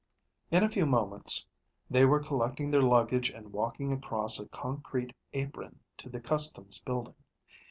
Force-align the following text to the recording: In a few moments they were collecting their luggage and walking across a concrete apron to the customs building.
In 0.49 0.63
a 0.63 0.69
few 0.69 0.87
moments 0.87 1.45
they 1.87 2.05
were 2.05 2.23
collecting 2.23 2.71
their 2.71 2.81
luggage 2.81 3.29
and 3.29 3.53
walking 3.53 3.93
across 3.93 4.39
a 4.39 4.49
concrete 4.49 5.13
apron 5.31 5.79
to 5.97 6.09
the 6.09 6.19
customs 6.19 6.79
building. 6.79 7.13